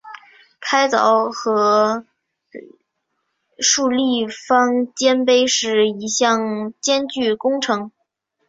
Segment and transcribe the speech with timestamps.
[0.59, 2.07] 开凿和
[3.59, 7.91] 竖立方尖碑是一项艰巨工程。